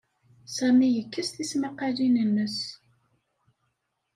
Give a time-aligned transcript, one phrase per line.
[0.55, 2.57] Sami yekkes tismaqalin-nnes.